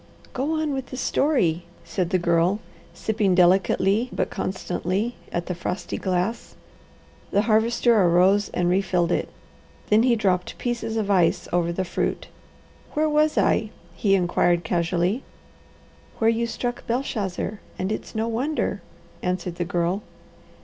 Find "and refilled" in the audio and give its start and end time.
8.49-9.11